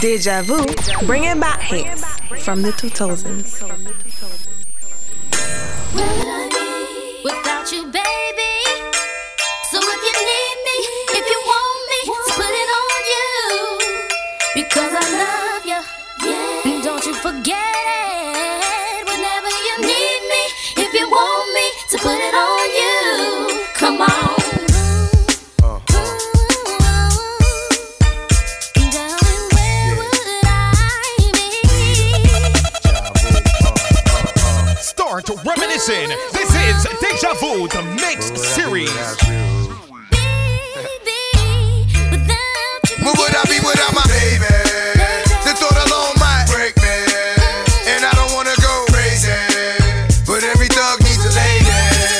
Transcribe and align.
Deja 0.00 0.42
vu, 0.42 0.64
bringing 1.06 1.38
back 1.38 1.60
hits 1.60 2.04
from 2.42 2.62
the 2.62 2.70
2000s. 2.72 3.62
Without 7.24 7.72
you, 7.72 7.84
baby. 7.92 8.51
Reminiscing. 35.88 36.16
This 36.32 36.50
is 36.54 36.86
Deja 37.00 37.34
Vu, 37.34 37.68
the 37.68 37.82
mix 37.96 38.26
series. 38.40 38.90
Where 43.02 43.14
would 43.18 43.34
I 43.34 43.42
be 43.50 43.58
without 43.66 43.94
my 43.94 44.06
baby? 44.06 44.46
The 45.42 45.52
thought 45.58 45.78
alone 45.86 46.14
might 46.22 46.46
break 46.54 46.76
me. 46.78 46.96
And 47.90 48.04
I 48.04 48.12
don't 48.14 48.30
wanna 48.34 48.54
go 48.62 48.86
crazy. 48.94 49.34
But 50.26 50.42
every 50.54 50.68
thug 50.70 51.02
needs 51.02 51.24
a 51.26 51.32
lady. 51.34 51.66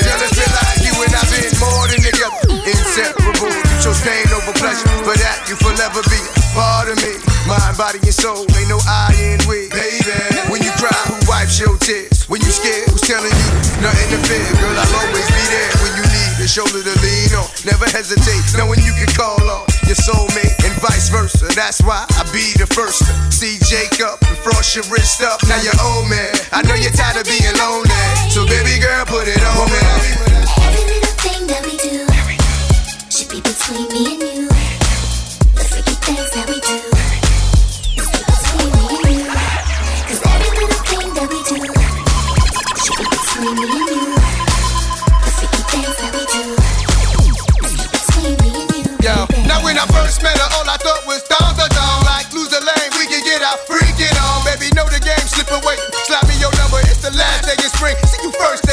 Girl, 0.02 0.18
it's 0.18 0.34
been 0.34 0.52
like 0.58 0.82
you 0.82 0.94
and 0.98 1.14
I've 1.14 1.30
been 1.30 1.54
more 1.62 1.86
than 1.86 2.02
together. 2.02 2.66
Inseparable. 2.66 3.52
You 3.52 3.76
chose 3.78 4.00
pain 4.02 4.26
over 4.34 4.52
pleasure. 4.58 4.90
But 5.06 5.22
that 5.22 5.46
you 5.46 5.54
forever 5.56 6.02
be 6.10 6.18
part 6.54 6.90
of 6.90 6.98
me. 6.98 7.14
Mind, 7.46 7.78
body, 7.78 7.98
and 8.02 8.14
soul. 8.14 8.42
Ain't 8.58 8.68
no 8.68 8.78
I 8.86 9.14
in 9.18 9.38
we. 9.46 9.70
Baby. 9.70 10.50
When 10.50 10.62
you 10.62 10.72
cry, 10.82 10.94
who 11.06 11.14
wipes 11.30 11.58
your 11.62 11.78
tears? 11.78 12.28
When 12.28 12.42
you 12.42 12.50
scared, 12.50 12.90
who's 12.90 12.91
telling 13.12 13.36
you 13.44 13.52
nothing 13.84 14.08
to 14.08 14.18
fear? 14.24 14.40
Girl, 14.56 14.72
I'll 14.72 14.96
always 15.04 15.28
be 15.28 15.44
there 15.52 15.72
when 15.84 15.92
you 16.00 16.04
need 16.16 16.32
a 16.40 16.48
shoulder 16.48 16.80
to 16.80 16.94
lean 17.04 17.36
on. 17.36 17.44
Never 17.68 17.84
hesitate, 17.92 18.40
knowing 18.56 18.80
you 18.80 18.96
can 18.96 19.12
call 19.12 19.36
on 19.36 19.68
your 19.84 20.00
soulmate 20.00 20.56
and 20.64 20.72
vice 20.80 21.12
versa. 21.12 21.52
That's 21.52 21.84
why 21.84 22.08
I 22.16 22.24
be 22.32 22.56
the 22.56 22.64
first 22.72 23.04
to 23.04 23.12
see 23.28 23.60
Jacob 23.68 24.16
and 24.24 24.36
frost 24.40 24.72
your 24.72 24.88
wrist 24.88 25.20
up. 25.20 25.44
Now 25.44 25.60
you're 25.60 25.76
old 25.92 26.08
man. 26.08 26.32
I 26.56 26.64
know 26.64 26.72
you're 26.72 26.96
tired 26.96 27.20
of 27.20 27.28
being 27.28 27.52
lonely. 27.60 27.92
So 28.32 28.48
baby 28.48 28.80
girl, 28.80 29.04
put 29.04 29.28
it 29.28 29.44
on 29.44 29.68
me. 29.68 29.82
Every 30.64 30.84
little 30.88 31.16
thing 31.20 31.44
that 31.52 31.60
we 31.68 31.76
do 31.84 32.08
should 33.12 33.28
be 33.28 33.44
between 33.44 33.92
me 33.92 34.16
and 34.16 34.22
you. 34.22 34.31
The 57.02 57.10
last 57.18 57.42
day 57.42 57.58
of 57.58 57.70
spring. 57.74 57.96
See 58.06 58.22
you 58.22 58.30
first 58.38 58.71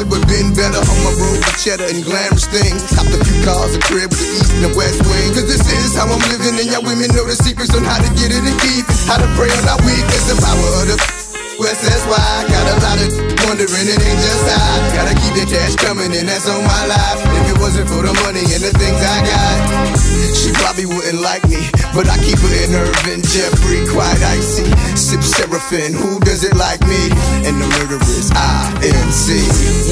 good, 0.00 0.10
but 0.10 0.28
been 0.28 0.54
better 0.54 0.80
on 0.80 0.98
my 1.04 1.12
road 1.20 1.38
with 1.38 1.56
cheddar 1.60 1.84
and 1.84 2.04
glamorous 2.04 2.46
things. 2.46 2.80
Hopped 2.96 3.12
a 3.12 3.20
few 3.24 3.44
cars, 3.44 3.74
a 3.76 3.80
crib 3.80 4.08
with 4.10 4.20
the 4.20 4.30
east 4.40 4.52
and 4.54 4.64
the 4.64 4.72
west 4.76 5.00
wing. 5.04 5.28
Cause 5.34 5.46
this 5.46 5.60
is 5.60 5.96
how 5.96 6.08
I'm 6.08 6.20
living, 6.32 6.56
and 6.56 6.68
y'all 6.70 6.82
women 6.82 7.12
know 7.12 7.26
the 7.26 7.36
secrets 7.36 7.74
on 7.76 7.84
how 7.84 7.98
to 7.98 8.08
get 8.16 8.32
it 8.32 8.42
and 8.44 8.60
keep 8.60 8.84
it. 8.88 8.96
How 9.08 9.18
to 9.18 9.28
pray 9.36 9.50
on 9.50 9.68
our 9.68 9.80
weakness, 9.84 10.24
the 10.28 10.36
power 10.40 10.68
of 10.80 10.88
the 10.88 11.19
West, 11.60 11.84
that's 11.84 12.04
why 12.08 12.16
I 12.16 12.48
got 12.48 12.64
a 12.72 12.76
lot 12.80 12.98
of 13.04 13.30
wondering, 13.44 13.84
it 13.84 14.00
ain't 14.00 14.20
just 14.24 14.48
I. 14.48 14.80
Gotta 14.96 15.14
keep 15.20 15.34
the 15.36 15.44
cash 15.44 15.76
coming, 15.76 16.08
and 16.16 16.24
that's 16.24 16.48
on 16.48 16.64
my 16.64 16.84
life. 16.88 17.20
If 17.20 17.52
it 17.52 17.58
wasn't 17.60 17.84
for 17.92 18.00
the 18.00 18.16
money 18.24 18.40
and 18.48 18.64
the 18.64 18.72
things 18.80 18.96
I 18.96 19.18
got, 19.28 19.60
she 20.32 20.56
probably 20.56 20.86
wouldn't 20.88 21.20
like 21.20 21.44
me. 21.52 21.60
But 21.92 22.08
I 22.08 22.16
keep 22.24 22.40
her 22.40 22.52
in 22.64 22.72
Irvin, 22.72 23.20
Jeffrey, 23.20 23.84
quite 23.92 24.16
icy. 24.40 24.72
Sip 24.96 25.20
Seraphim, 25.20 25.92
who 25.92 26.16
does 26.20 26.48
it 26.48 26.56
like 26.56 26.80
me? 26.88 27.12
And 27.44 27.60
the 27.60 27.68
murderers, 27.76 28.32
INC. 28.32 29.26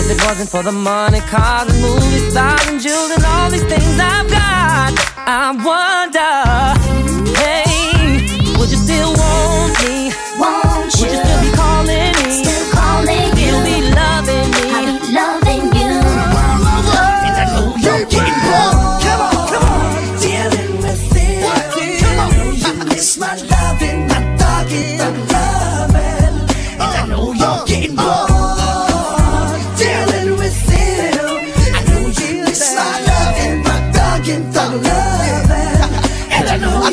If 0.01 0.09
it 0.09 0.21
wasn't 0.25 0.49
for 0.49 0.63
the 0.63 0.73
money, 0.73 1.21
cars 1.29 1.69
and 1.69 1.83
movies, 1.85 2.33
stars 2.33 2.65
and 2.69 2.81
jewels 2.81 3.11
and 3.13 3.25
all 3.29 3.51
these 3.51 3.69
things 3.69 3.99
I've 4.01 4.31
got, 4.31 4.97
I 5.29 5.53
wonder, 5.53 6.38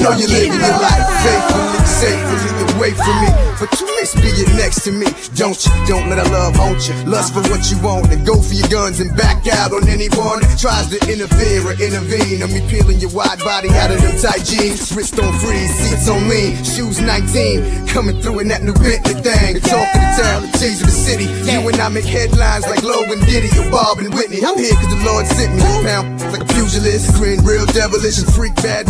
know, 0.06 0.18
you're 0.18 0.30
living 0.30 0.60
your 0.60 0.78
life 0.78 1.08
faithfully, 1.26 1.86
safely 1.86 2.46
away 2.76 2.92
from 2.94 3.16
me. 3.24 3.30
But 3.58 3.72
you 3.80 3.88
miss 3.98 4.14
being 4.14 4.52
next 4.60 4.84
to 4.84 4.92
me, 4.92 5.08
don't 5.34 5.56
you? 5.56 5.72
Don't 5.88 6.10
let 6.10 6.20
our 6.20 6.30
love 6.30 6.56
haunt 6.56 6.84
you. 6.88 6.94
Lust 7.08 7.34
for 7.34 7.42
what 7.48 7.64
you 7.72 7.80
want 7.80 8.12
and 8.12 8.26
go 8.26 8.42
for 8.42 8.54
your 8.54 8.68
guns 8.68 9.00
and 9.00 9.16
back 9.16 9.48
out 9.48 9.72
on 9.72 9.88
anyone 9.88 10.44
that 10.44 10.60
tries 10.60 10.92
to 10.92 11.00
interfere 11.08 11.64
or 11.64 11.74
intervene. 11.80 12.44
On 12.44 12.52
me 12.52 12.62
peeling 12.68 13.00
your 13.00 13.12
wide 13.12 13.40
body 13.40 13.70
out 13.80 13.92
of 13.92 14.02
them 14.02 14.14
tight 14.20 14.44
jeans. 14.44 14.92
Wrist 14.92 15.18
on 15.18 15.32
freeze, 15.40 15.74
seats 15.80 16.10
on 16.10 16.28
lean, 16.28 16.60
shoes 16.64 17.00
19. 17.00 17.88
Coming 17.88 18.20
through 18.22 18.40
in 18.44 18.48
that 18.50 18.62
new 18.62 18.76
Bentley 18.76 19.16
thing. 19.24 19.56
The 19.56 19.64
talk 19.64 19.88
of 19.88 20.02
the 20.04 20.12
town, 20.20 20.38
the 20.44 20.52
tease 20.60 20.82
of 20.84 20.88
the 20.88 20.96
city. 20.96 21.26
You 21.50 21.64
and 21.66 21.80
I 21.80 21.90
make 21.90 22.06
headlines 22.06 22.68
like 22.68 22.84
Logan 22.84 23.24
Diddy 23.26 23.50
or 23.58 23.72
Bob 23.72 24.00
and 24.00 24.14
Whitney. 24.14 24.44
I'm 24.44 24.60
here 24.60 24.76
cause 24.76 24.92
the 24.92 25.02
Lord 25.08 25.26
sent 25.26 25.56
me. 25.56 25.64
Pound 25.88 26.22
like 26.36 26.44
a 26.44 26.50
pugilist, 26.54 27.16
grin 27.16 27.40
real 27.46 27.66
devilish 27.68 28.20
and 28.20 28.30
freak 28.36 28.56
bad. 28.60 28.86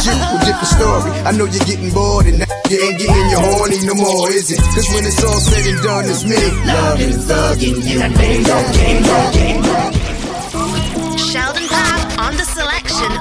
Shit, 0.00 0.16
a 0.16 0.38
different 0.46 0.66
story. 0.66 1.10
I 1.28 1.32
know 1.32 1.44
you're 1.44 1.64
getting 1.66 1.92
bored 1.92 2.24
and 2.24 2.38
now 2.38 2.46
you 2.70 2.78
ain't 2.80 2.98
getting 2.98 3.28
your 3.30 3.40
horny 3.40 3.84
no 3.84 3.94
more, 3.94 4.30
is 4.30 4.50
it? 4.50 4.56
Cause 4.56 4.88
when 4.94 5.04
it's 5.04 5.22
all 5.22 5.40
said 5.40 5.66
and 5.68 5.82
done, 5.82 6.04
it's 6.08 6.24
me. 6.24 6.40
Loving, 6.64 7.20
thugging 7.28 7.84
you, 7.84 8.00
baby. 8.16 8.44
Sheldon 11.18 11.68
Papp 11.68 12.18
on 12.18 12.34
the 12.36 12.44
selection. 12.44 13.19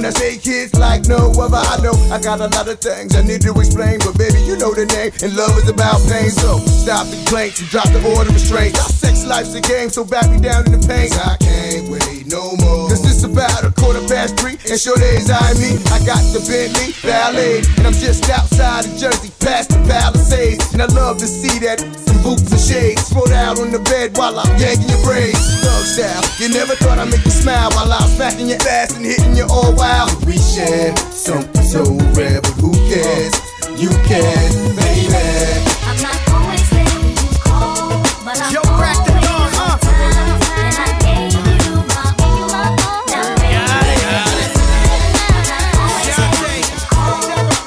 That's 0.00 0.20
eight 0.22 0.40
kids 0.40 0.72
like 0.74 1.04
no 1.04 1.28
other. 1.36 1.60
I 1.60 1.76
know 1.84 1.92
I 2.08 2.16
got 2.16 2.40
a 2.40 2.48
lot 2.48 2.66
of 2.68 2.80
things 2.80 3.14
I 3.14 3.20
need 3.20 3.42
to 3.42 3.52
explain, 3.60 4.00
but 4.00 4.16
baby, 4.16 4.40
you 4.40 4.56
know 4.56 4.72
the 4.72 4.88
name. 4.88 5.12
And 5.20 5.36
love 5.36 5.52
is 5.60 5.68
about 5.68 6.00
pain, 6.08 6.32
so 6.32 6.56
stop 6.64 7.04
the 7.12 7.16
complaints 7.20 7.60
and 7.60 7.68
drop 7.68 7.92
the 7.92 8.00
order 8.16 8.32
of 8.32 8.34
restraint. 8.34 8.80
Our 8.80 8.88
sex 8.88 9.26
life's 9.28 9.52
a 9.54 9.60
game, 9.60 9.90
so 9.90 10.02
back 10.02 10.32
me 10.32 10.40
down 10.40 10.64
in 10.64 10.72
the 10.72 10.82
paint. 10.88 11.12
I 11.20 11.36
can't 11.36 11.92
wait 11.92 12.24
no 12.24 12.56
more. 12.64 12.88
Cause 12.88 13.04
it's 13.04 13.22
about 13.22 13.68
a 13.68 13.70
quarter 13.76 14.00
past 14.08 14.40
three, 14.40 14.56
and 14.64 14.80
sure 14.80 14.96
days 14.96 15.28
I 15.28 15.52
me. 15.60 15.76
I 15.92 16.00
got 16.08 16.24
the 16.32 16.40
Bentley 16.40 16.96
Ballet, 17.04 17.60
and 17.76 17.84
I'm 17.84 17.92
just 17.92 18.24
outside 18.32 18.88
of 18.88 18.96
Jersey, 18.96 19.28
past 19.44 19.76
the 19.76 19.80
Palisades. 19.84 20.72
And 20.72 20.80
I 20.80 20.88
love 20.96 21.18
to 21.20 21.28
see 21.28 21.60
that 21.68 21.84
some 21.84 22.16
boots 22.24 22.48
and 22.48 22.60
shades 22.60 23.12
spread 23.12 23.36
out 23.36 23.60
on 23.60 23.68
the 23.70 23.82
bed 23.92 24.16
while 24.16 24.40
I'm 24.40 24.56
yanking 24.56 24.88
your 24.88 25.04
braids. 25.04 25.42
Thug 25.60 25.84
style, 25.84 26.24
you 26.40 26.48
never 26.48 26.72
thought 26.80 26.96
I'd 26.96 27.12
make 27.12 27.24
you 27.24 27.34
smile 27.34 27.68
while 27.76 27.92
I'm 27.92 28.08
smacking 28.08 28.48
your 28.48 28.62
ass 28.64 28.96
and 28.96 29.04
hitting 29.04 29.36
you 29.36 29.44
all 29.50 29.74
wild. 29.82 30.14
We 30.26 30.36
share 30.38 30.94
something 31.10 31.62
so 31.74 31.82
rare, 32.14 32.40
but 32.40 32.54
who 32.62 32.72
cares? 32.90 33.34
You 33.82 33.90
can, 34.08 34.50
baby. 34.78 35.10
I'm 35.88 35.98
not 36.06 36.18
always 36.34 36.66
there 36.70 36.86
when 37.02 37.14
you 37.22 37.30
call, 37.42 37.90
but 38.24 38.36
I'm 38.42 38.52
Yo, 38.54 38.60
crack 38.78 38.98
the 39.06 39.12
always 39.12 39.26
dawn, 39.26 39.50
on 39.58 39.74
uh. 39.74 39.78
time. 39.86 40.38
And 40.62 40.74
I 40.86 40.90
gave 41.02 41.34
you 41.34 41.74
my 41.90 42.06
all. 42.22 43.06
Now, 43.10 43.70
baby, 46.38 46.60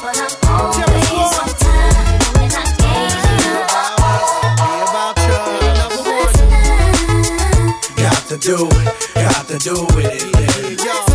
but 0.04 0.16
I'm 0.26 0.36
always 0.56 1.34
on 1.42 1.52
time. 1.68 2.00
And 2.42 2.54
I 2.56 2.66
gave 2.80 3.24
you 3.44 3.54
Got 7.98 8.22
to 8.30 8.38
do 8.38 8.58
it, 8.72 8.88
got 9.16 9.44
to 9.48 9.58
do 9.60 9.76
it. 10.00 10.22
It's 10.72 11.15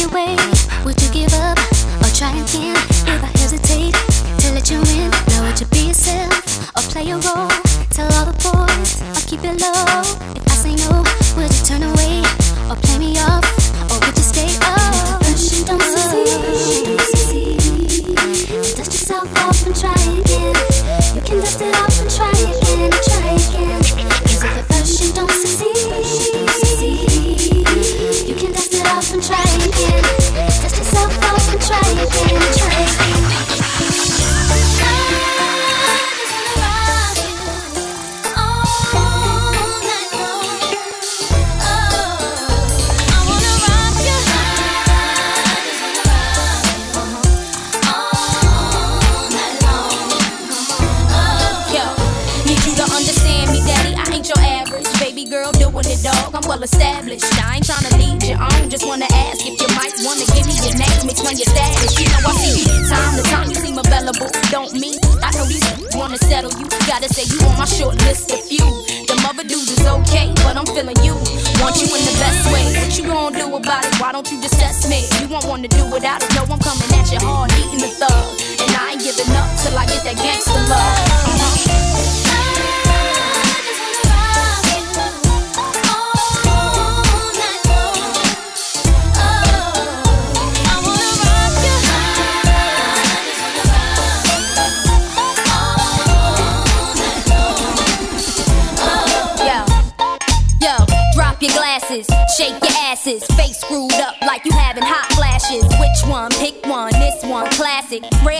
your 0.00 0.08
way? 0.08 0.49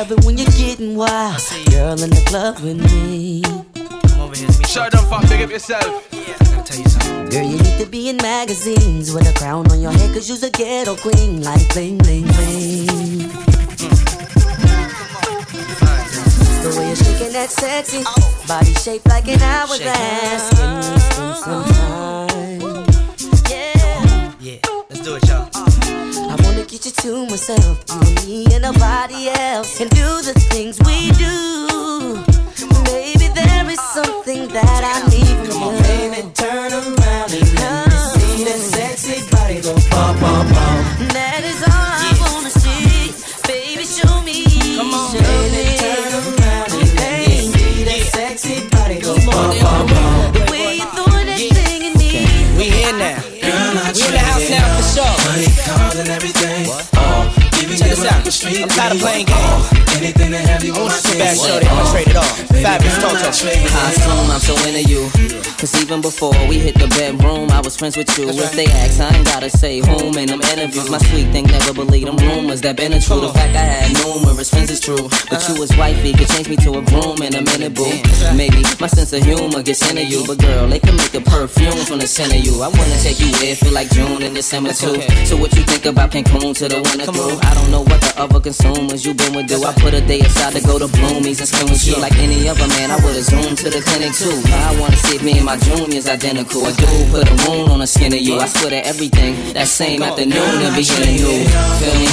Love 0.00 0.12
it 0.12 0.24
when 0.24 0.38
you're 0.38 0.46
getting 0.52 0.96
wild. 0.96 1.42
Girl 1.68 2.02
in 2.02 2.08
the 2.08 2.22
club 2.24 2.58
with 2.60 2.78
me. 2.90 3.42
Shut 4.64 4.94
up, 4.94 5.06
fam. 5.10 5.28
Big 5.28 5.42
up 5.42 5.50
yourself. 5.50 6.08
yeah 6.10 6.36
i 6.40 6.44
gotta 6.56 7.28
Girl, 7.30 7.44
you 7.44 7.58
need 7.58 7.78
to 7.78 7.84
be 7.84 8.08
in 8.08 8.16
magazines 8.16 9.12
with 9.12 9.28
a 9.28 9.38
crown 9.38 9.70
on 9.70 9.78
your 9.78 9.92
head, 9.92 10.14
cause 10.14 10.26
you's 10.26 10.42
a 10.42 10.48
ghetto 10.48 10.96
queen, 10.96 11.42
like 11.42 11.68
bling, 11.74 11.98
bling, 11.98 12.22
bling. 12.22 12.86
The 16.64 16.74
way 16.78 16.86
you're 16.86 16.96
shaking 16.96 17.34
that 17.34 17.50
sexy 17.50 18.02
body 18.48 18.72
shaped 18.72 19.06
like 19.06 19.28
an 19.28 19.42
hourglass. 19.42 20.48
Give 20.48 20.70
me 21.28 21.34
some 21.34 21.64
time. 21.74 22.86
Yeah. 23.50 24.32
Yeah, 24.40 24.60
let's 24.88 25.00
do 25.02 25.16
it, 25.16 25.28
y'all. 25.28 25.39
I 26.30 26.36
wanna 26.44 26.64
get 26.64 26.84
you 26.86 26.92
to 26.92 27.26
myself. 27.26 27.82
And 27.90 28.24
me 28.24 28.46
and 28.54 28.62
nobody 28.62 29.28
else 29.30 29.76
can 29.78 29.88
do 29.88 30.22
the 30.22 30.32
things 30.52 30.78
we 30.86 31.10
do. 31.18 32.22
Maybe 32.84 33.26
there 33.34 33.68
is 33.68 33.80
something 33.80 34.46
that 34.48 34.82
I 34.94 34.96
need 35.10 35.36
from 35.46 35.50
Come 35.50 35.62
on, 35.64 35.74
you. 35.74 35.82
baby, 35.82 36.30
turn 36.34 36.72
around 36.72 37.30
and 37.34 37.48
let 37.58 37.86
me 37.90 37.98
see 38.14 38.44
that 38.44 38.60
sexy 38.74 39.28
body 39.30 39.60
go 39.60 39.74
bum, 39.90 40.20
bum, 40.20 40.46
bum. 40.54 41.08
That 41.18 41.42
is 41.44 41.59
tired 58.90 58.96
of 58.96 59.00
playing 59.00 59.26
games. 59.26 59.96
Anything 59.96 60.30
to 60.32 60.38
have 60.38 60.49
you 60.64 60.72
on 60.74 60.86
my 60.86 60.92
Sit 60.92 61.18
back, 61.18 61.36
shorty. 61.36 61.66
I'ma 61.66 61.90
trade 61.90 62.08
it 62.08 62.16
off. 62.16 62.38
Fabolous 62.48 63.00
Toto. 63.00 63.16
I 63.16 63.90
assume 63.90 64.30
I'm 64.30 64.40
so 64.40 64.54
into 64.68 64.82
you. 64.88 65.10
Cause 65.60 65.76
even 65.82 66.00
before 66.00 66.32
we 66.48 66.58
hit 66.58 66.74
the 66.78 66.88
bedroom, 66.88 67.50
I 67.50 67.60
was 67.60 67.76
friends 67.76 67.94
with 67.94 68.08
you. 68.16 68.30
If 68.30 68.52
they 68.52 68.64
ask, 68.64 68.98
I 68.98 69.14
ain't 69.14 69.26
gotta 69.26 69.50
say 69.50 69.80
whom 69.80 70.16
in 70.16 70.28
them 70.32 70.40
interviews. 70.40 70.88
My 70.88 70.96
sweet 70.96 71.28
thing 71.32 71.44
never 71.44 71.74
believe 71.74 72.06
them 72.06 72.16
rumors 72.16 72.62
that 72.62 72.76
been 72.76 72.94
a 72.94 73.00
true. 73.00 73.20
The 73.20 73.28
fact 73.28 73.54
I 73.54 73.68
had 73.68 73.92
numerous 74.00 74.48
friends 74.48 74.70
is 74.70 74.80
true. 74.80 75.10
But 75.28 75.44
you 75.48 75.60
was 75.60 75.68
wifey, 75.76 76.14
could 76.14 76.28
change 76.28 76.48
me 76.48 76.56
to 76.64 76.80
a 76.80 76.82
groom 76.88 77.20
in 77.20 77.34
a 77.36 77.42
minute, 77.42 77.74
boo. 77.74 77.92
Maybe 78.32 78.64
my 78.80 78.88
sense 78.88 79.12
of 79.12 79.22
humor 79.22 79.62
gets 79.62 79.84
into 79.84 80.02
you. 80.02 80.24
But 80.26 80.38
girl, 80.40 80.66
they 80.66 80.78
can 80.80 80.96
make 80.96 81.12
a 81.12 81.20
perfume 81.20 81.76
from 81.84 81.98
the 82.00 82.06
scent 82.08 82.32
of 82.32 82.40
you. 82.40 82.56
I 82.62 82.68
wanna 82.68 82.96
take 83.04 83.20
you 83.20 83.28
there, 83.44 83.54
feel 83.54 83.72
like 83.76 83.90
June 83.92 84.22
and 84.22 84.34
December 84.34 84.72
too. 84.72 84.96
So 85.28 85.36
what 85.36 85.52
you 85.52 85.62
think 85.68 85.84
about 85.84 86.10
Cancun 86.10 86.56
to 86.56 86.68
the 86.72 86.80
winter 86.80 87.12
through? 87.12 87.36
I 87.44 87.52
don't 87.52 87.70
know 87.70 87.84
what 87.84 88.00
the 88.00 88.14
other 88.16 88.40
consumers 88.40 89.04
you 89.04 89.12
been 89.12 89.36
with 89.36 89.48
do. 89.48 89.60
I 89.62 89.74
put 89.76 89.92
a 89.92 90.00
day 90.00 90.20
aside 90.20 90.49
to 90.52 90.60
go 90.66 90.78
to 90.78 90.86
Bloomies 90.86 91.38
and 91.38 91.48
spend 91.48 91.70
with 91.70 91.86
you 91.86 91.96
like 92.00 92.16
any 92.18 92.48
other 92.48 92.66
man. 92.68 92.90
I 92.90 92.96
would've 93.04 93.24
zoomed 93.24 93.58
to 93.58 93.70
the 93.70 93.80
clinic 93.82 94.12
too. 94.14 94.34
Now 94.50 94.70
I 94.70 94.80
wanna 94.80 94.96
see 94.96 95.16
if 95.16 95.22
me 95.22 95.36
and 95.38 95.44
my 95.44 95.56
junior's 95.56 96.08
identical. 96.08 96.66
A 96.66 96.72
dude 96.72 97.10
put 97.10 97.28
a 97.28 97.34
wound 97.48 97.70
on 97.70 97.78
the 97.80 97.86
skin 97.86 98.12
of 98.12 98.20
you. 98.20 98.38
I 98.38 98.46
swear 98.46 98.70
that 98.70 98.86
everything 98.86 99.52
that 99.54 99.68
same 99.68 100.02
afternoon 100.02 100.62
and 100.62 100.74
beginning 100.74 101.16
new. 101.22 101.44
Feel 101.78 101.94
me? 101.98 102.06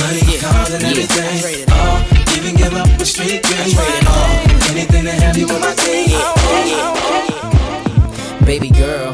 And 0.74 0.84
everything. 0.84 1.66
Oh, 1.70 2.04
even 2.38 2.56
give 2.56 2.74
up 2.74 2.90
the 2.98 3.06
street 3.06 3.44
dream. 3.44 3.76
Oh, 4.06 4.70
anything 4.70 5.06
to 5.06 5.12
have 5.12 5.38
you 5.38 5.48
on 5.48 5.62
my 5.62 5.74
team. 5.76 6.10
Oh, 6.14 6.36
Baby 8.46 8.70
girl, 8.70 9.14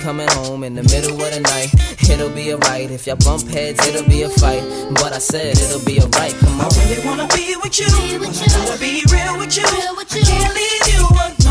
coming 0.01 0.27
home 0.29 0.63
in 0.63 0.73
the 0.73 0.83
middle 0.83 1.13
of 1.13 1.31
the 1.31 1.39
night. 1.41 1.69
It'll 2.09 2.29
be 2.29 2.53
alright 2.53 2.89
if 2.89 3.05
y'all 3.05 3.17
bump 3.17 3.47
heads, 3.47 3.85
it'll 3.87 4.07
be 4.09 4.23
a 4.23 4.29
fight. 4.29 4.63
But 4.95 5.13
I 5.13 5.19
said 5.19 5.57
it'll 5.57 5.85
be 5.85 6.01
alright. 6.01 6.33
Come 6.39 6.59
I 6.59 6.67
really 6.77 7.05
wanna 7.05 7.27
be 7.27 7.55
with 7.61 7.79
you. 7.79 7.87
Wanna 7.87 8.77
be 8.79 9.03
real 9.13 9.37
with 9.37 9.55
you. 9.55 9.63
I 9.63 10.05
can't 10.09 10.53
leave 10.55 10.87
you 10.93 11.05
alone. 11.05 11.50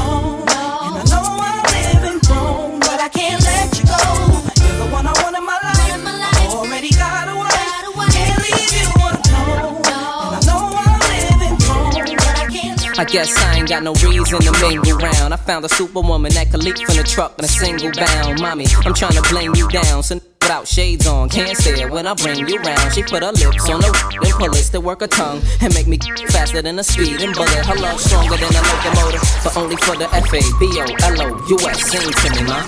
Guess 13.11 13.37
I 13.43 13.59
ain't 13.59 13.69
got 13.69 13.83
no 13.83 13.93
reason 13.95 14.40
to 14.40 14.52
mingle 14.61 14.99
round. 14.99 15.35
I 15.35 15.37
found 15.37 15.64
a 15.64 15.69
superwoman 15.69 16.33
that 16.35 16.50
could 16.50 16.62
leap 16.62 16.79
from 16.79 16.97
the 16.97 17.02
truck 17.02 17.38
in 17.38 17.45
a 17.45 17.49
single 17.49 17.90
bound. 17.93 18.40
Mommy, 18.40 18.67
I'm 18.85 18.95
trying 18.95 19.14
to 19.14 19.23
blame 19.29 19.55
you 19.55 19.69
down. 19.69 20.02
So 20.02 20.21
without 20.40 20.69
shades 20.69 21.07
on, 21.07 21.29
can't 21.29 21.57
say 21.57 21.83
it 21.83 21.90
when 21.90 22.07
I 22.07 22.14
bring 22.14 22.47
you 22.47 22.59
round. 22.59 22.93
She 22.93 23.02
put 23.02 23.23
her 23.23 23.33
lips 23.33 23.69
on 23.69 23.81
the 23.81 23.90
then 24.23 24.33
pull 24.33 24.55
it 24.55 24.64
to 24.71 24.81
work 24.81 25.00
her 25.00 25.09
tongue 25.09 25.43
and 25.61 25.75
make 25.75 25.88
me 25.88 25.99
faster 26.29 26.62
than 26.62 26.79
a 26.79 26.85
speeding 26.85 27.33
bullet. 27.33 27.67
Her 27.67 27.75
love 27.76 28.00
stronger 28.00 28.37
than 28.37 28.55
a 28.55 28.62
locomotive, 28.62 29.23
but 29.43 29.57
only 29.57 29.76
for 29.76 29.97
the 29.97 30.09
F 30.14 30.33
A 30.33 30.40
B 30.61 30.71
O 30.79 30.87
L 31.02 31.23
O 31.23 31.47
U 31.49 31.59
S. 31.69 31.90
Sing 31.90 32.12
to 32.12 32.31
me, 32.31 32.43
ma. 32.47 32.62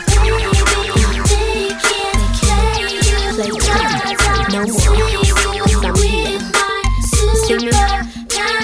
No 4.51 4.67
more. 4.67 4.81
Cause 5.65 5.85
I'm 5.85 5.95
here. 6.03 6.41
See 7.47 7.57
me? 7.57 7.71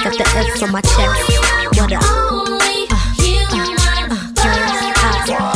Got 0.03 0.15
the 0.19 0.27
F 0.35 0.63
on 0.63 0.73
my 0.73 0.81
chest. 0.81 1.58
What 1.79 1.93
up? 1.93 2.03
Uh, 2.03 2.07
uh, 2.09 2.99
uh, 2.99 4.19
girls, 4.35 4.83
uh. 4.99 5.55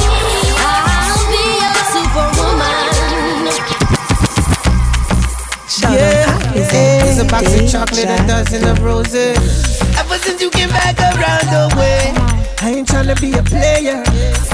I'll 0.63 1.19
be 1.27 1.59
a 1.59 1.83
superwoman. 1.91 3.51
Yeah, 5.91 6.55
it's 6.55 7.19
a 7.19 7.25
box 7.25 7.53
of 7.59 7.67
chocolate 7.69 8.07
and 8.07 8.23
a 8.23 8.27
dozen 8.29 8.63
of 8.69 8.79
roses. 8.85 9.83
Ever 9.99 10.17
since 10.19 10.41
you 10.41 10.51
came 10.51 10.69
back 10.69 10.97
around 11.01 11.51
the 11.51 11.75
way, 11.77 12.15
I 12.61 12.71
ain't 12.71 12.87
tryna 12.87 13.21
be 13.21 13.33
a 13.37 13.43
player. 13.43 14.05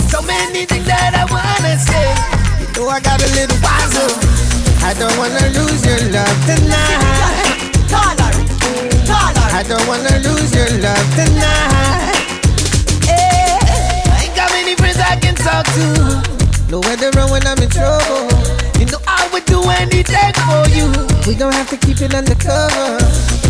So 0.08 0.22
many 0.22 0.64
things 0.64 0.86
that 0.86 1.12
I 1.20 1.26
wanna 1.28 1.76
say. 1.78 2.16
You 2.64 2.68
know 2.80 2.88
I 2.88 2.98
got 3.00 3.20
a 3.20 3.28
little 3.36 3.58
wiser. 3.60 4.08
I 4.88 4.94
don't 4.94 5.18
wanna 5.18 5.46
lose 5.52 5.84
your 5.84 6.00
love 6.12 6.46
tonight. 6.46 7.08
I 9.58 9.64
don't 9.64 9.88
wanna 9.88 10.22
lose 10.22 10.54
your 10.54 10.70
love 10.78 11.08
tonight. 11.18 12.14
Yeah, 13.02 13.58
I 14.14 14.22
ain't 14.22 14.36
got 14.36 14.52
many 14.52 14.76
friends 14.76 14.98
I 14.98 15.16
can 15.18 15.34
talk 15.34 15.66
to. 15.74 16.22
Nowhere 16.70 16.96
to 16.96 17.10
run 17.18 17.32
when 17.32 17.44
I'm 17.44 17.58
in 17.58 17.68
trouble. 17.68 18.30
You 18.78 18.86
know 18.86 19.02
I 19.08 19.28
would 19.32 19.44
do 19.46 19.58
anything 19.82 20.32
for 20.46 20.62
you. 20.70 20.86
We 21.26 21.34
don't 21.34 21.52
have 21.52 21.68
to 21.70 21.76
keep 21.76 22.00
it 22.00 22.14
undercover. 22.14 23.02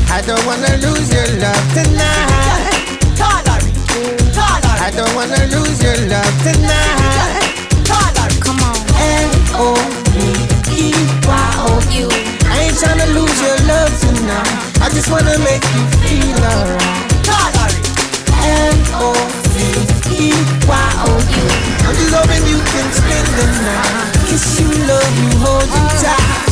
I 0.08 0.22
don't 0.24 0.40
wanna 0.46 0.80
lose 0.80 1.12
your 1.12 1.28
love 1.44 1.66
tonight. 1.76 2.88
I 4.80 4.90
don't 4.96 5.14
wanna 5.14 5.44
lose 5.52 5.82
your 5.82 5.98
love 6.08 6.34
tonight. 6.40 7.52
Come 8.40 8.60
on. 8.64 8.76
L 8.96 9.30
O 9.60 9.76
V 10.16 10.16
E 10.72 10.94
Y 11.28 11.52
O 11.68 11.68
U. 12.00 12.27
I 12.68 12.70
ain't 12.70 12.80
tryna 12.80 13.14
lose 13.14 13.40
your 13.40 13.56
love 13.64 13.88
tonight. 13.98 14.84
I 14.84 14.90
just 14.90 15.10
wanna 15.10 15.38
make 15.38 15.64
you 15.72 15.84
feel 16.04 16.36
alright. 16.36 17.08
L 18.44 18.76
O 19.00 19.12
V 19.56 19.56
E 20.12 20.32
Y 20.68 20.92
O 21.00 21.16
U. 21.16 21.44
I'm 21.88 21.96
just 21.96 22.12
hoping 22.12 22.44
you 22.44 22.60
can 22.60 22.92
spend 22.92 23.26
the 23.40 23.46
night. 23.64 24.28
Kiss 24.28 24.60
you, 24.60 24.68
love 24.84 25.16
you, 25.16 25.38
hold 25.38 25.64
you 25.64 26.04
tight. 26.04 26.47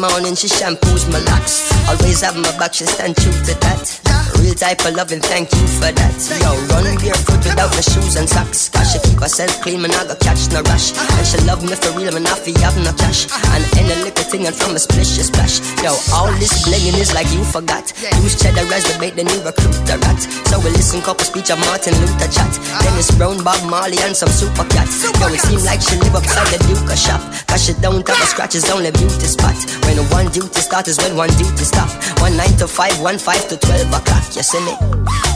Mornings 0.00 0.40
she 0.40 0.48
shampoos 0.48 1.12
my 1.12 1.18
locks. 1.30 1.70
Always 1.86 2.22
have 2.22 2.34
my 2.34 2.56
back, 2.58 2.72
she 2.72 2.86
stand 2.86 3.16
true 3.16 3.32
to 3.32 3.54
that. 3.60 4.29
Real 4.40 4.56
type 4.56 4.80
of 4.88 4.96
loving, 4.96 5.20
thank 5.20 5.52
you 5.52 5.66
for 5.76 5.92
that. 5.92 6.16
Yo, 6.40 6.56
run 6.72 6.96
barefoot 6.96 7.44
without 7.44 7.70
my 7.76 7.84
shoes 7.84 8.16
and 8.16 8.28
socks. 8.28 8.68
Cause 8.72 8.88
she 8.92 8.98
keep 9.04 9.20
herself 9.20 9.52
clean, 9.60 9.84
man, 9.84 9.92
I 9.92 10.08
go 10.08 10.16
catch 10.16 10.48
no 10.48 10.64
rush. 10.64 10.96
And 10.96 11.26
she 11.28 11.36
love 11.44 11.60
me 11.60 11.76
for 11.76 11.92
real, 11.92 12.12
man, 12.16 12.24
I 12.24 12.34
feel 12.40 12.56
have 12.64 12.76
no 12.80 12.92
cash. 12.96 13.28
And 13.52 13.62
any 13.76 13.94
little 14.00 14.24
thing 14.24 14.48
and 14.48 14.56
from 14.56 14.72
a 14.74 14.80
splish, 14.80 15.12
she 15.12 15.22
splash. 15.22 15.60
Yo, 15.84 15.92
all 16.16 16.32
this 16.40 16.64
blinging 16.64 16.96
is 16.96 17.12
like 17.12 17.28
you 17.36 17.44
forgot. 17.44 17.92
Use 18.24 18.40
cheddar 18.40 18.64
as 18.72 18.84
the 18.88 18.96
bait, 18.96 19.12
then 19.14 19.28
you 19.28 19.44
recruit 19.44 19.76
the 19.84 20.00
rat. 20.00 20.20
So 20.48 20.56
we 20.64 20.72
listen 20.72 21.04
couple 21.04 21.28
speech 21.28 21.52
of 21.52 21.60
Martin 21.68 21.92
Luther 22.00 22.32
chat. 22.32 22.52
Dennis 22.80 23.12
Brown, 23.20 23.44
Bob 23.44 23.60
Marley, 23.68 24.00
and 24.00 24.16
some 24.16 24.32
super 24.32 24.64
cats. 24.72 25.04
Yo, 25.20 25.28
it 25.28 25.40
seem 25.44 25.60
like 25.68 25.84
she 25.84 26.00
live 26.00 26.16
upside 26.16 26.48
the 26.48 26.58
Duke 26.64 26.88
shop. 26.96 27.20
Cause 27.44 27.68
she 27.68 27.76
don't 27.84 28.06
have 28.08 28.16
a 28.16 28.26
scratch, 28.26 28.56
it's 28.56 28.72
only 28.72 28.90
beauty 28.90 29.28
spot. 29.28 29.56
When 29.84 30.00
one 30.08 30.32
duty 30.32 30.64
start 30.64 30.88
is 30.88 30.96
when 30.96 31.12
one 31.16 31.30
duty 31.36 31.64
stop. 31.68 31.92
One 32.24 32.36
nine 32.40 32.56
to 32.56 32.66
five, 32.66 32.96
one 33.04 33.18
five 33.18 33.44
to 33.52 33.56
twelve 33.60 33.92
o'clock. 33.92 34.29
You 34.32 34.44
see 34.44 34.60
me? 34.64 35.29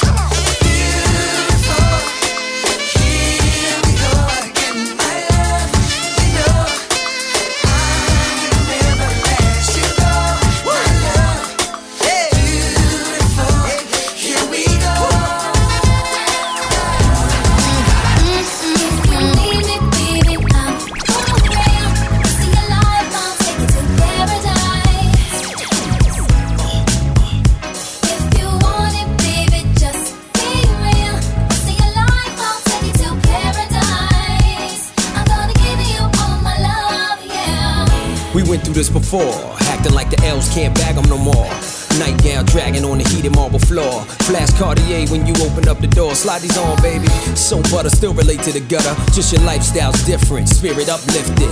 This 38.75 38.90
before, 38.90 39.57
acting 39.71 39.95
like 39.95 40.11
the 40.11 40.21
L's 40.26 40.49
can't 40.52 40.75
bag 40.75 40.97
'em 40.97 41.09
no 41.09 41.16
more. 41.16 41.49
Nightgown 41.98 42.46
dragging 42.46 42.84
on 42.84 42.98
the 42.98 43.06
heated 43.08 43.34
marble 43.34 43.58
floor. 43.58 44.02
Flash 44.26 44.52
Cartier 44.58 45.06
when 45.10 45.26
you 45.26 45.34
open 45.46 45.68
up 45.68 45.78
the 45.78 45.86
door. 45.86 46.14
Slide 46.14 46.42
these 46.42 46.56
on, 46.58 46.80
baby. 46.82 47.08
So 47.36 47.62
butter 47.70 47.90
still 47.90 48.14
relate 48.14 48.40
to 48.42 48.52
the 48.52 48.60
gutter. 48.60 48.94
Just 49.12 49.32
your 49.32 49.42
lifestyle's 49.42 50.02
different, 50.04 50.48
spirit 50.48 50.88
uplifted. 50.88 51.50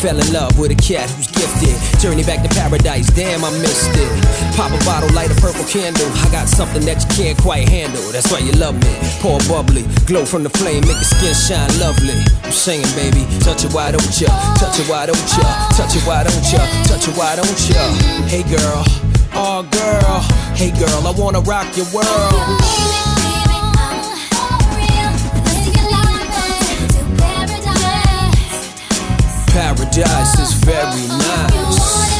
Fell 0.00 0.18
in 0.18 0.28
love 0.32 0.58
with 0.58 0.72
a 0.72 0.78
cat 0.78 1.10
who's 1.10 1.28
gifted. 1.28 1.76
Journey 2.00 2.24
back 2.24 2.42
to 2.42 2.50
paradise, 2.54 3.06
damn, 3.12 3.44
I 3.44 3.50
missed 3.60 3.92
it. 3.94 4.10
Pop 4.56 4.72
a 4.72 4.80
bottle, 4.84 5.12
light 5.12 5.30
a 5.30 5.36
purple 5.40 5.64
candle. 5.64 6.08
I 6.24 6.28
got 6.32 6.48
something 6.48 6.84
that 6.86 7.04
you 7.04 7.08
can't 7.12 7.38
quite 7.38 7.68
handle. 7.68 8.02
That's 8.12 8.30
why 8.32 8.38
you 8.40 8.52
love 8.52 8.74
me. 8.74 8.92
Pour 9.20 9.38
bubbly, 9.48 9.84
glow 10.06 10.24
from 10.24 10.42
the 10.42 10.50
flame, 10.50 10.82
make 10.88 10.98
your 10.98 11.10
skin 11.12 11.34
shine 11.34 11.72
lovely. 11.78 12.16
I'm 12.42 12.52
singing, 12.52 12.88
baby. 12.96 13.26
Touch 13.40 13.64
it, 13.64 13.72
why 13.72 13.92
don't 13.92 14.14
ya? 14.20 14.28
Touch 14.56 14.80
it, 14.80 14.88
why 14.88 15.06
don't 15.06 15.30
ya? 15.36 15.48
Touch 15.76 15.96
it, 15.96 16.04
why 16.06 16.24
don't 16.24 16.46
ya? 16.52 16.62
Touch 16.88 17.08
it, 17.08 17.16
why 17.16 17.36
don't 17.36 17.60
ya? 17.68 17.82
Hey, 18.28 18.42
girl. 18.48 19.11
Oh, 19.34 19.62
girl. 19.70 20.20
Hey, 20.54 20.70
girl, 20.70 21.06
I 21.06 21.14
wanna 21.16 21.40
rock 21.40 21.76
your 21.76 21.86
world. 21.92 22.60
Paradise 29.52 30.38
is 30.38 30.52
very 30.64 31.08
nice. 31.08 32.11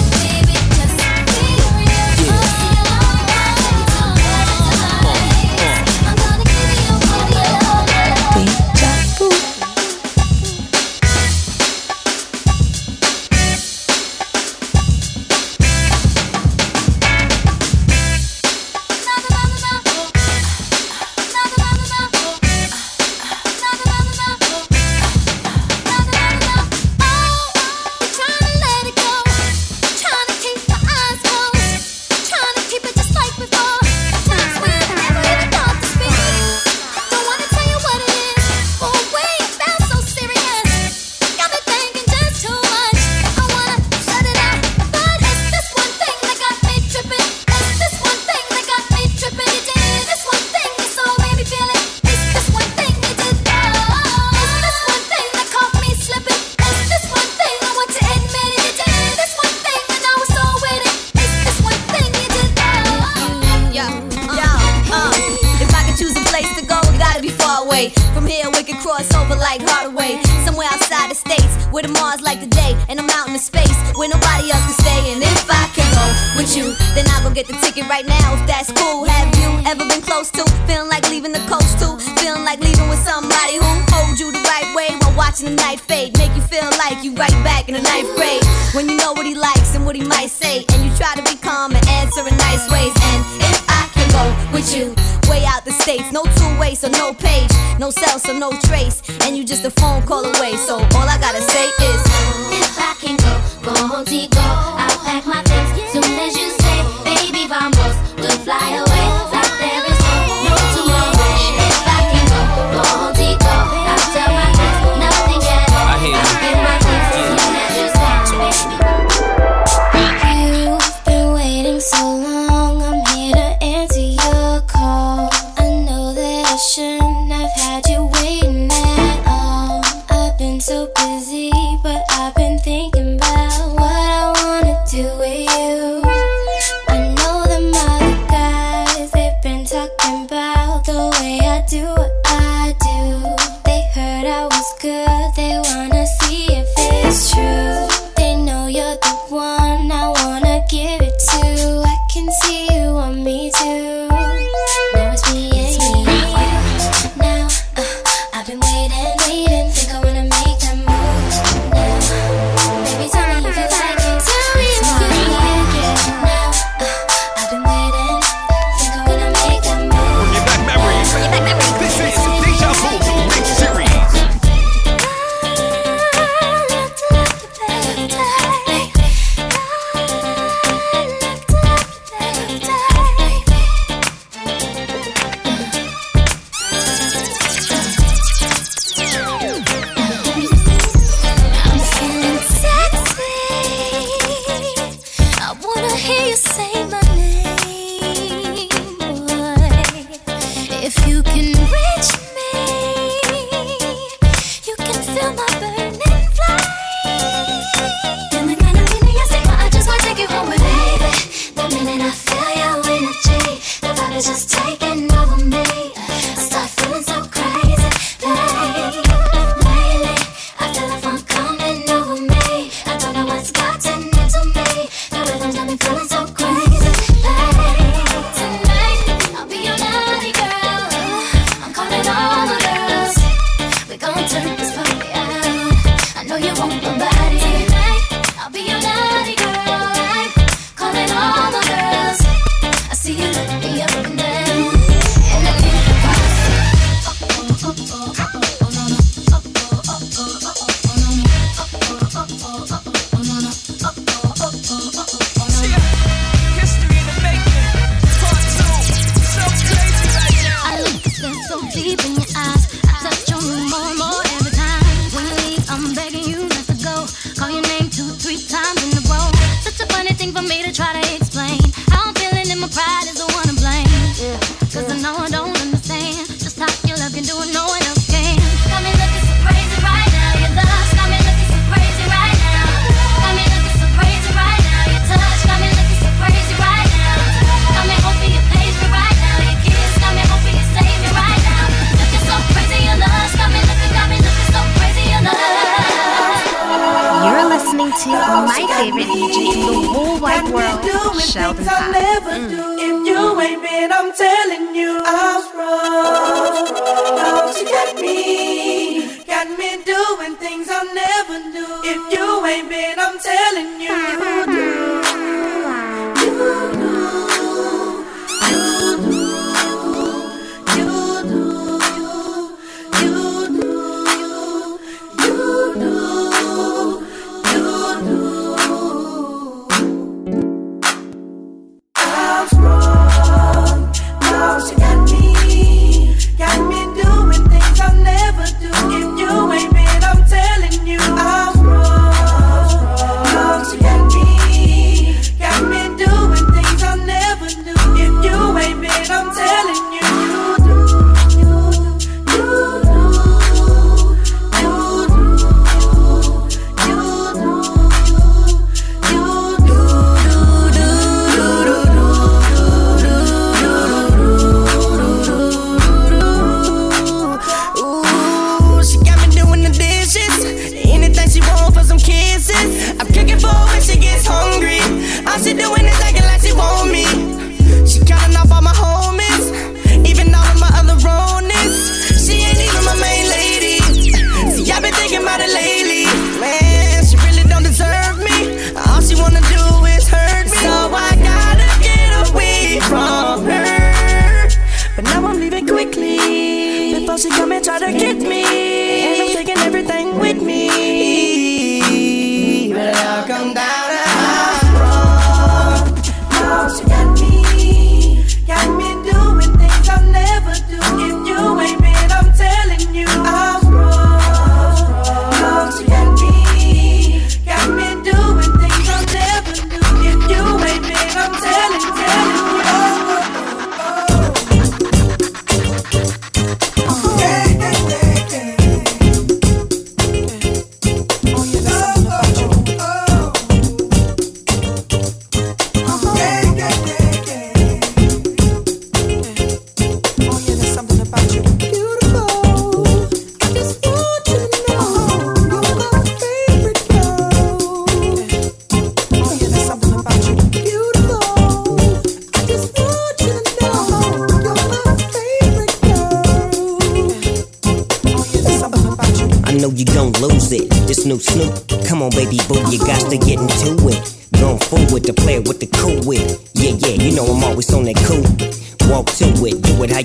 Feeling 82.22 82.44
like 82.44 82.60
leaving 82.60 82.88
with 82.88 83.02
somebody 83.02 83.56
who 83.58 83.66
hold 83.90 84.16
you 84.16 84.30
the 84.30 84.38
right 84.46 84.70
way 84.76 84.94
while 85.00 85.16
watching 85.16 85.50
the 85.50 85.56
night 85.56 85.80
fade, 85.80 86.16
make 86.18 86.30
you 86.36 86.42
feel 86.42 86.70
like 86.78 87.02
you 87.02 87.12
right 87.14 87.34
back 87.42 87.68
in 87.68 87.74
the 87.74 87.82
ninth 87.82 88.14
grade. 88.14 88.44
When 88.78 88.88
you 88.88 88.94
know 88.94 89.12
what 89.12 89.26
he 89.26 89.34
likes 89.34 89.74
and 89.74 89.84
what 89.84 89.96
he 89.96 90.04
might 90.06 90.30
say, 90.30 90.64
and 90.70 90.84
you 90.86 90.94
try 90.94 91.16
to 91.16 91.22
be 91.22 91.34
calm 91.34 91.74
and 91.74 91.84
answer 91.88 92.22
in 92.22 92.36
nice 92.36 92.70
ways. 92.70 92.94
And 93.10 93.26
if 93.42 93.66
I 93.66 93.90
can 93.90 94.06
go 94.14 94.22
with 94.54 94.70
you, 94.70 94.94
way 95.28 95.42
out 95.44 95.64
the 95.64 95.72
states, 95.82 96.12
no 96.12 96.22
two 96.22 96.60
ways, 96.60 96.78
so 96.78 96.88
no 96.94 97.12
page, 97.12 97.50
no 97.80 97.90
cell, 97.90 98.20
so 98.20 98.32
no 98.32 98.52
trace, 98.70 99.02
and 99.26 99.36
you 99.36 99.42
just 99.42 99.64
a 99.64 99.70
phone 99.70 100.02
call 100.02 100.24
away. 100.24 100.54
So 100.62 100.78
all 100.78 101.08
I 101.10 101.18
gotta 101.18 101.42
say 101.42 101.66
is, 101.90 102.00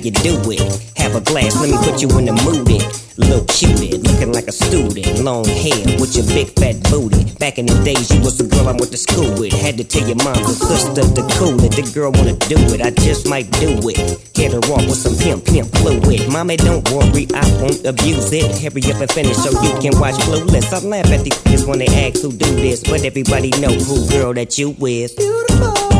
you 0.07 0.13
do 0.23 0.39
it. 0.51 0.63
Have 0.95 1.15
a 1.15 1.21
glass, 1.21 1.59
let 1.59 1.69
me 1.69 1.77
put 1.83 2.01
you 2.01 2.07
in 2.17 2.25
the 2.25 2.35
mood. 2.47 2.69
It. 2.71 3.03
Little 3.17 3.43
cutie, 3.49 3.97
looking 3.97 4.31
like 4.31 4.47
a 4.47 4.53
student. 4.53 5.19
Long 5.19 5.43
hair 5.43 5.83
with 5.99 6.15
your 6.15 6.23
big 6.31 6.47
fat 6.55 6.79
booty. 6.87 7.25
Back 7.41 7.57
in 7.57 7.65
the 7.65 7.75
days, 7.83 8.07
you 8.13 8.21
was 8.21 8.37
the 8.37 8.45
girl 8.47 8.69
I 8.69 8.77
went 8.77 8.91
to 8.93 8.97
school 8.97 9.27
with. 9.35 9.51
Had 9.51 9.75
to 9.77 9.83
tell 9.83 10.07
your 10.07 10.15
mom 10.23 10.37
and 10.37 10.55
sister 10.55 11.03
to 11.03 11.23
cool 11.35 11.59
it. 11.59 11.75
The 11.75 11.83
girl 11.91 12.13
wanna 12.13 12.37
do 12.47 12.55
it, 12.71 12.79
I 12.79 12.91
just 12.91 13.27
might 13.27 13.51
do 13.59 13.75
it. 13.89 13.99
Get 14.31 14.53
her 14.53 14.63
off 14.71 14.85
with 14.87 15.01
some 15.01 15.17
pimp, 15.17 15.43
pimp 15.43 15.75
fluid. 15.75 16.31
Mommy, 16.31 16.55
don't 16.55 16.87
worry, 16.93 17.27
I 17.33 17.43
won't 17.59 17.83
abuse 17.83 18.31
it. 18.31 18.47
Hurry 18.63 18.85
up 18.93 19.01
and 19.01 19.11
finish 19.11 19.35
so 19.35 19.51
you 19.59 19.73
can 19.81 19.99
watch 19.99 20.15
Clueless. 20.23 20.71
I 20.71 20.79
laugh 20.87 21.11
at 21.11 21.25
these 21.25 21.41
kids 21.41 21.65
when 21.65 21.79
they 21.79 21.89
ask 21.89 22.21
who 22.21 22.31
do 22.31 22.47
this, 22.55 22.79
but 22.85 23.03
everybody 23.03 23.49
know 23.59 23.73
who 23.73 24.07
girl 24.07 24.31
that 24.35 24.55
you 24.57 24.71
with. 24.77 25.11
Let 25.17 25.96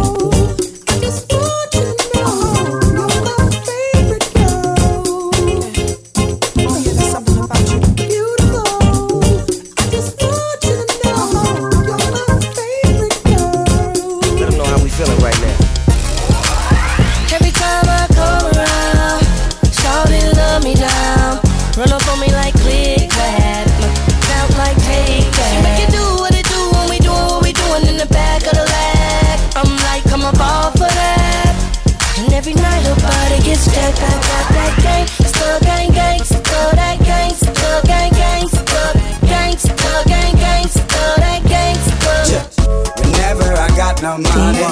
every 32.38 32.54
night 32.54 32.84
her 32.86 32.96
body 33.02 33.42
gets 33.42 33.66
jacked, 33.66 33.98
I 33.98 34.14
got 34.30 34.46
that 34.54 34.74
gang, 34.86 35.08
still 35.26 35.60
gang 35.66 35.92
gang, 35.92 36.24
still 36.24 36.70
that 36.78 36.98
gang, 37.02 37.34
still 37.34 37.82
gang 37.90 38.14
gang, 38.14 38.48
still 38.48 38.94
gang, 39.26 39.58
still 39.58 40.04
gang 40.06 40.36
gang, 40.38 40.68
still 40.68 41.16
that 41.18 41.42
gang, 41.50 41.76
still. 41.90 42.46
Whenever 43.02 43.50
I 43.58 43.68
got 43.76 44.04
no 44.04 44.22
money, 44.22 44.70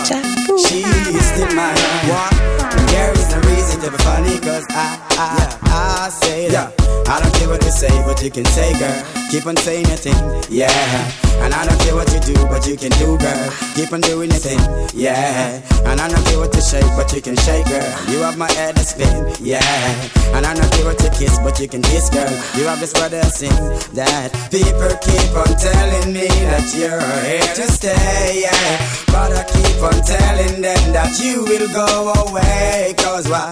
she 0.62 0.86
still 1.26 1.50
my 1.56 1.74
hand. 1.74 2.38
And 2.78 2.90
there 2.90 3.45
no 3.78 3.82
reason 3.82 3.98
funny, 4.00 4.40
cause 4.40 4.66
I, 4.70 5.00
I, 5.12 6.06
I 6.06 6.10
say 6.10 6.50
that. 6.50 6.74
I 7.08 7.22
don't 7.22 7.34
care 7.36 7.50
what 7.50 7.64
you 7.64 7.72
say, 7.72 7.94
but 8.06 8.22
you 8.24 8.32
can 8.32 8.46
say, 8.46 8.74
girl. 8.80 9.04
Keep 9.30 9.46
on 9.46 9.58
saying 9.58 9.86
your 9.86 9.98
thing, 9.98 10.18
yeah. 10.50 10.70
And 11.44 11.54
I 11.54 11.66
don't 11.66 11.80
care 11.82 11.94
what 11.94 12.12
you 12.14 12.20
do, 12.20 12.34
but 12.48 12.66
you 12.66 12.78
can 12.78 12.90
do, 12.98 13.18
girl. 13.18 13.50
Keep 13.76 13.94
on 13.94 14.02
doing 14.02 14.32
your 14.32 14.40
thing, 14.40 14.60
yeah. 14.94 15.62
And 15.86 16.00
I 16.00 16.08
don't 16.08 16.24
care 16.26 16.40
what 16.40 16.56
you 16.56 16.62
shake, 16.62 16.88
but 16.96 17.12
you 17.14 17.22
can 17.22 17.36
shake, 17.36 17.66
girl. 17.68 17.86
You 18.10 18.20
have 18.26 18.38
my 18.38 18.52
head 18.54 18.76
to 18.78 18.84
spin, 18.84 19.34
yeah. 19.42 19.62
And 20.34 20.46
I 20.46 20.54
don't 20.54 20.72
care 20.72 20.86
what 20.86 21.02
you 21.02 21.10
kiss, 21.10 21.38
but 21.40 21.60
you 21.60 21.68
can 21.68 21.82
kiss, 21.82 22.10
girl. 22.10 22.32
You 22.58 22.66
have 22.66 22.80
this 22.80 22.94
brother 22.94 23.22
sing 23.24 23.54
that. 23.94 24.34
People 24.50 24.94
keep 25.04 25.32
on 25.36 25.52
telling 25.62 26.14
me 26.14 26.28
that 26.50 26.66
you're 26.74 27.06
here 27.28 27.54
to 27.60 27.66
stay, 27.70 28.42
yeah. 28.42 29.06
But 29.14 29.36
I 29.36 29.44
keep 29.46 29.78
on 29.84 30.00
telling 30.02 30.62
them 30.62 30.82
that 30.94 31.20
you 31.22 31.44
will 31.46 31.70
go 31.70 32.14
away. 32.30 32.96
Cause 32.98 33.30
why 33.30 33.52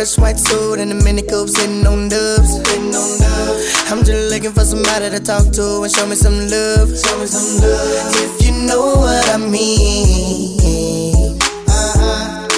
Fresh 0.00 0.16
white 0.16 0.40
suit 0.40 0.78
and 0.78 0.92
a 0.92 0.94
mini 0.94 1.20
coupe, 1.20 1.50
sitting 1.50 1.86
on 1.86 2.08
dubs. 2.08 2.56
I'm 3.92 4.02
just 4.02 4.32
looking 4.32 4.50
for 4.50 4.64
somebody 4.64 5.10
to 5.10 5.20
talk 5.20 5.52
to 5.52 5.82
and 5.82 5.92
show 5.92 6.06
me 6.06 6.16
some 6.16 6.48
love. 6.48 6.88
Show 6.88 7.20
me 7.20 7.26
some 7.26 7.60
love. 7.60 8.08
If 8.16 8.46
you 8.46 8.52
know 8.64 8.96
what 8.96 9.28
I 9.28 9.36
mean. 9.36 11.36
Uh-huh. 11.68 12.48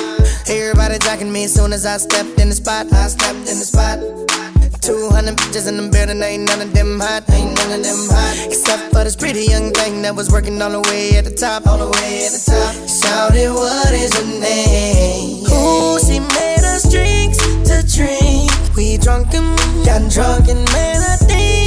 Everybody 0.46 1.00
jacking 1.00 1.32
me 1.32 1.42
as 1.42 1.54
soon 1.54 1.72
as 1.72 1.84
I 1.84 1.96
stepped 1.96 2.38
in 2.38 2.48
the 2.48 2.54
spot. 2.54 2.92
I 2.92 3.08
stepped 3.08 3.50
in 3.50 3.58
the 3.58 3.66
spot. 3.66 3.98
200 4.80 5.34
bitches 5.34 5.66
in 5.66 5.78
the 5.78 5.88
building, 5.90 6.22
ain't 6.22 6.46
none 6.46 6.60
of 6.60 6.72
them 6.72 7.00
hot, 7.00 7.28
ain't 7.30 7.56
none 7.56 7.72
of 7.72 7.82
them 7.82 8.06
hot. 8.06 8.46
Except 8.46 8.94
for 8.94 9.02
this 9.02 9.16
pretty 9.16 9.46
young 9.46 9.72
thing 9.72 10.00
that 10.02 10.14
was 10.14 10.30
working 10.30 10.62
all 10.62 10.70
the 10.70 10.80
way 10.90 11.18
at 11.18 11.24
the 11.24 11.34
top, 11.34 11.66
all 11.66 11.78
the 11.78 11.90
way 11.90 12.22
at 12.22 12.30
the 12.30 12.38
top. 12.46 12.70
Shouted, 12.86 13.50
what 13.50 13.90
is 13.90 14.14
her 14.14 14.30
name? 14.38 15.42
Ooh, 15.50 15.98
she 15.98 16.20
made 16.20 16.61
drinks 16.92 17.38
to 17.68 17.82
drink. 17.96 18.50
We 18.76 18.98
drunk 18.98 19.32
and 19.32 19.56
got 19.86 20.10
drunk 20.10 20.48
and 20.48 20.64
man, 20.72 21.00
I 21.02 21.16
think 21.16 21.61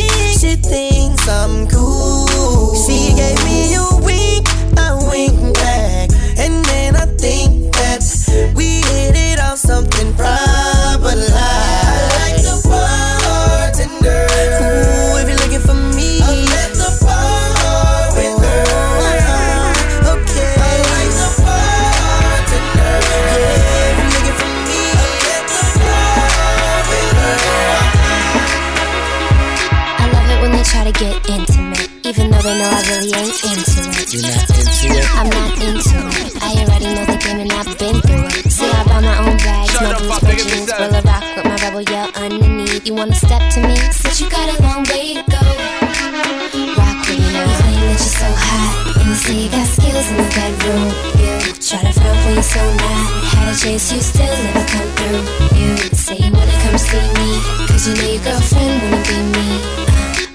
you 57.85 57.93
know 57.93 58.09
your 58.09 58.23
girlfriend 58.23 58.81
wanna 58.81 58.97
be 59.05 59.17
me. 59.37 59.61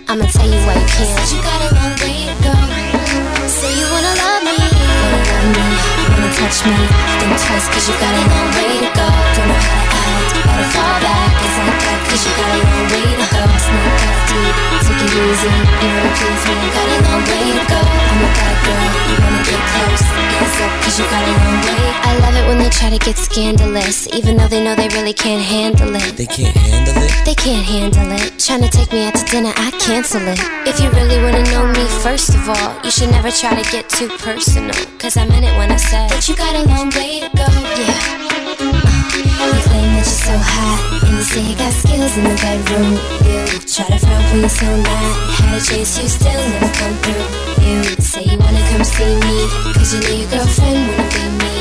I'ma 0.07 0.25
tell 0.31 0.47
you 0.47 0.61
why 0.67 0.75
you 0.79 0.87
can't. 0.87 1.19
Since 1.19 1.33
you 1.35 1.43
got 1.43 1.59
a 1.67 1.75
long 1.75 1.95
way 1.99 2.31
to 2.31 2.37
go. 2.47 2.55
Say 3.51 3.75
you 3.75 3.87
wanna 3.91 4.15
love 4.23 4.43
me, 4.47 4.55
wanna 4.55 5.19
love 5.27 5.51
me, 5.59 5.67
wanna 6.15 6.31
touch 6.39 6.63
me. 6.63 6.79
Think 7.19 7.35
twice, 7.43 7.67
cause 7.75 7.89
you 7.91 7.95
got 7.99 8.15
a 8.15 8.23
long 8.31 8.49
way 8.55 8.87
to 8.87 8.91
go. 8.95 9.07
Don't 9.35 9.49
know 9.51 9.59
how 9.67 9.83
to 9.83 9.99
act, 9.99 10.31
to 10.47 10.65
fall 10.71 10.97
back. 11.03 11.50
It's 12.11 12.27
like 12.27 12.27
that, 12.27 12.27
cause 12.27 12.27
you 12.27 12.33
got 12.35 12.51
a 12.51 12.59
long 12.59 12.87
way 12.91 13.07
to 13.07 13.27
go. 13.31 13.43
It's 13.55 13.69
not 13.71 13.87
that 14.03 14.19
deep, 14.27 14.57
take 14.83 15.03
it 15.07 15.13
easy. 15.15 15.53
You 15.79 15.89
wanna 15.95 16.13
please 16.19 16.43
me, 16.51 16.69
got 16.75 16.89
a 16.91 16.99
long 17.07 17.23
way 17.23 17.45
to 17.55 17.63
go. 17.71 17.81
I'm 17.81 18.21
a 18.21 18.29
bad 18.35 18.57
girl, 18.67 18.89
you 19.07 19.17
wanna 19.23 19.43
get 19.47 19.61
close. 19.71 20.03
Hands 20.11 20.59
up, 20.59 20.73
cause 20.83 20.97
you 20.99 21.07
got 21.07 21.23
a 21.23 21.33
long 21.39 21.59
way. 21.63 21.85
I 22.03 22.13
love 22.19 22.35
it 22.35 22.45
when 22.51 22.59
they 22.59 22.71
try 22.71 22.91
to 22.91 22.99
get 22.99 23.17
scandalous, 23.17 24.09
even 24.11 24.37
though 24.37 24.49
they 24.49 24.63
know 24.63 24.75
they 24.75 24.89
really 24.91 25.15
can't 25.15 25.43
handle 25.43 25.95
it. 25.95 26.17
They 26.17 26.27
can't 26.27 26.57
handle 26.57 26.99
it. 26.99 27.13
They 27.25 27.35
can't 27.35 27.65
handle 27.65 28.11
it. 28.11 28.39
Trying 28.43 28.63
to 28.63 28.71
take 28.71 28.91
me 28.93 29.07
out 29.07 29.15
to 29.15 29.25
dinner, 29.31 29.53
I 29.55 29.71
cancel 29.79 30.23
it. 30.27 30.41
If 30.67 30.81
you 30.83 30.91
really 30.91 31.23
wanna 31.23 31.45
know 31.55 31.67
me, 31.71 31.87
first 32.03 32.35
of 32.35 32.43
all, 32.49 32.75
you 32.83 32.91
should 32.91 33.11
never 33.11 33.31
try 33.31 33.55
to 33.55 33.65
get 33.71 33.89
too 33.89 34.09
personal. 34.19 34.75
Cause 34.99 35.17
I 35.17 35.25
meant 35.27 35.45
it 35.47 35.55
when 35.57 35.71
I 35.71 35.77
said 35.77 36.11
that 36.11 36.27
you 36.29 36.35
got 36.35 36.55
a 36.59 36.67
long 36.67 36.91
way 36.99 37.21
to 37.23 37.31
go. 37.39 37.47
Yeah. 37.79 38.27
Uh, 39.43 39.70
so 40.31 40.39
hot, 40.39 40.79
and 41.03 41.17
you 41.19 41.23
say 41.27 41.43
you 41.43 41.57
got 41.57 41.73
skills 41.75 42.15
in 42.17 42.23
the 42.23 42.37
bedroom. 42.39 42.95
You 43.27 43.59
try 43.67 43.87
to 43.91 43.99
front 43.99 44.25
when 44.31 44.41
you're 44.47 44.59
so 44.63 44.69
not. 44.87 45.11
Had 45.35 45.59
a 45.59 45.61
chase, 45.61 45.99
you 45.99 46.07
still 46.07 46.43
never 46.55 46.71
come 46.79 46.95
through. 47.03 47.27
You 47.67 47.83
say 47.99 48.23
you 48.31 48.39
wanna 48.39 48.63
come 48.71 48.85
see 48.85 49.15
me, 49.27 49.37
cause 49.75 49.91
you 49.91 50.01
know 50.07 50.15
your 50.21 50.31
girlfriend 50.31 50.79
wanna 50.87 51.07
be 51.11 51.25
me. 51.43 51.55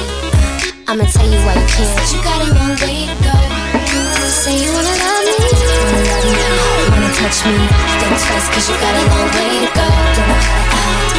Uh, 0.86 0.94
I'ma 0.94 1.06
tell 1.10 1.26
you 1.26 1.42
why 1.46 1.56
you 1.58 1.66
can't. 1.74 1.94
But 1.98 2.08
you 2.14 2.20
got 2.22 2.40
a 2.46 2.50
long 2.58 2.76
way 2.84 3.10
to 3.10 3.18
go. 3.26 3.38
Say 4.42 4.56
you 4.62 4.70
wanna 4.70 4.96
love 5.02 5.26
me, 5.26 5.38
wanna 5.82 6.02
love 6.14 6.28
me, 6.30 6.46
wanna 6.94 7.10
touch 7.18 7.40
me. 7.50 7.58
Think 8.00 8.16
twice, 8.22 8.48
cause 8.54 8.66
you 8.70 8.78
got 8.78 8.94
a 8.94 9.04
long 9.10 9.30
way 9.34 9.50
to 9.66 9.70
go. 9.78 9.88
Don't 10.14 10.30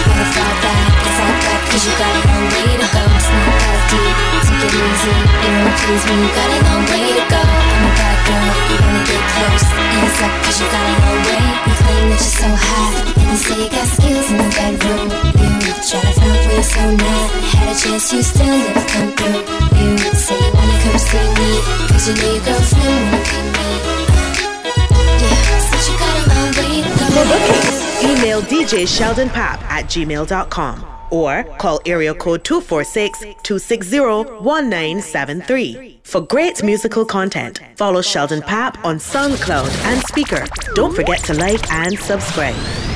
wanna 0.07 0.27
fall 0.35 0.55
back. 0.63 1.10
Cause 1.71 1.87
you 1.87 1.95
got 1.95 2.11
a 2.11 2.23
long 2.27 2.47
way 2.51 2.67
to 2.83 2.89
go. 2.91 3.03
It's 3.15 3.29
not 3.31 3.55
that 3.63 3.79
deep, 3.91 4.17
take 4.43 4.63
it 4.67 4.75
easy. 4.75 5.15
You 5.15 5.51
wanna 5.55 5.75
please 5.79 6.05
me, 6.11 6.15
you 6.19 6.31
got 6.35 6.51
a 6.51 6.59
long 6.67 6.83
way 6.91 7.07
to 7.15 7.25
go. 7.31 7.43
I'm 7.47 7.87
a 7.87 7.91
bad 7.95 8.19
girl, 8.27 8.51
you 8.71 8.77
wanna 8.83 9.03
get 9.07 9.23
close. 9.31 9.67
Hands 9.71 10.19
up, 10.27 10.33
cause 10.43 10.59
you 10.59 10.67
got 10.67 10.83
a 10.83 10.95
long 10.99 11.21
way. 11.31 11.47
You 11.71 11.75
claim 11.79 12.05
that 12.11 12.21
you're 12.21 12.39
so 12.43 12.51
hot, 12.51 12.95
and 13.23 13.29
you 13.31 13.39
say 13.39 13.57
you 13.63 13.71
got 13.71 13.87
skills 13.87 14.27
in 14.31 14.37
the 14.43 14.49
bedroom. 14.51 15.07
You 15.39 15.73
try 15.87 16.03
to 16.03 16.13
front 16.19 16.43
when 16.51 16.65
so 16.67 16.85
not. 16.99 17.29
Had 17.55 17.67
a 17.71 17.75
chance, 17.79 18.07
you 18.11 18.21
still 18.27 18.51
never 18.51 18.85
come 18.91 19.11
through. 19.15 19.41
You 19.79 20.11
say 20.19 20.39
you 20.43 20.51
wanna 20.51 20.77
come 20.83 20.99
see 20.99 21.27
me, 21.39 21.51
cause 21.87 22.05
you 22.11 22.15
know 22.19 22.35
your 22.35 22.45
girlfriend 22.45 22.99
wanna 23.07 23.21
be 23.31 23.39
me. 23.55 23.71
Email 28.03 28.43
DJ 28.43 28.87
Sheldon 28.87 29.29
Pap 29.29 29.63
at 29.71 29.85
gmail.com 29.87 30.90
or 31.11 31.45
call 31.59 31.81
area 31.87 32.15
code 32.15 32.45
246 32.45 33.21
260 33.43 33.99
1973. 33.99 36.01
For 36.05 36.21
great 36.21 36.63
musical 36.63 37.05
content, 37.05 37.61
follow 37.77 38.03
Sheldon 38.03 38.43
Pap 38.43 38.85
on 38.85 38.97
SoundCloud 38.97 39.71
and 39.85 40.03
Spreaker. 40.03 40.49
Don't 40.75 40.95
forget 40.95 41.23
to 41.25 41.35
like 41.35 41.71
and 41.73 41.99
subscribe. 41.99 42.90